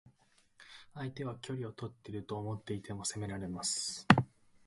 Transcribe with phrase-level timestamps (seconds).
[0.95, 4.07] 相手は距離をとっていると思っていても攻められます。